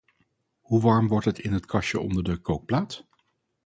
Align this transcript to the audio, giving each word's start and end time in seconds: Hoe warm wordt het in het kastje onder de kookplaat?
Hoe 0.61 0.81
warm 0.81 1.07
wordt 1.07 1.25
het 1.25 1.39
in 1.39 1.53
het 1.53 1.65
kastje 1.65 1.99
onder 1.99 2.23
de 2.23 2.37
kookplaat? 2.37 3.07